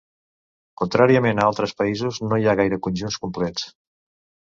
Contràriament 0.81 1.41
a 1.41 1.45
altres 1.49 1.73
països, 1.81 2.17
no 2.31 2.39
hi 2.39 2.47
ha 2.53 2.57
gaire 2.61 2.79
conjunts 2.87 3.19
complets. 3.27 3.67